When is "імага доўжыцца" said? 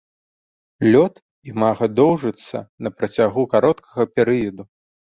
1.51-2.65